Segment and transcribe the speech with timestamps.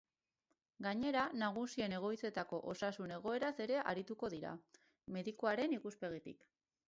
[0.85, 4.57] Gainera, nagusien egoitzetako osasun egoeraz ere arituko dira,
[5.19, 6.49] medikuaren ikuspegitik.